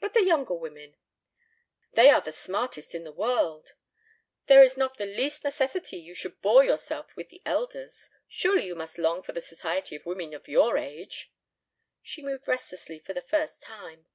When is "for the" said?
9.22-9.40, 12.98-13.22